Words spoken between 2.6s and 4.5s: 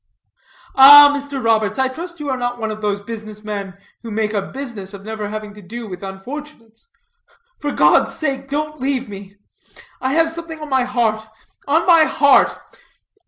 of those business men, who make a